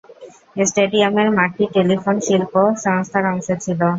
[0.61, 2.53] স্টেডিয়ামের মাঠটি টেলিফোন শিল্প
[2.83, 3.81] সংস্থার অংশ ছিল।